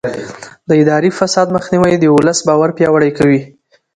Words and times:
د 0.67 0.69
اداري 0.81 1.09
فساد 1.19 1.47
مخنیوی 1.55 1.93
د 1.99 2.05
ولس 2.15 2.39
باور 2.47 2.69
پیاوړی 2.77 3.11
کوي. 3.17 3.41